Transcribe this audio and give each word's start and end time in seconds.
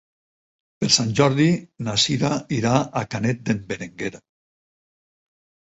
Per 0.83 0.87
Sant 0.95 1.11
Jordi 1.19 1.45
na 1.87 1.95
Sira 2.05 2.31
irà 2.61 2.71
a 3.03 3.05
Canet 3.13 3.45
d'en 3.51 3.63
Berenguer. 3.69 4.11